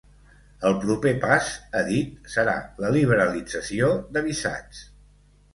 El 0.69 0.77
proper 0.85 1.11
pas, 1.25 1.49
ha 1.79 1.83
dit, 1.89 2.17
serà 2.37 2.57
la 2.85 2.91
liberalització 2.97 3.91
de 4.17 4.25
visats. 4.31 4.85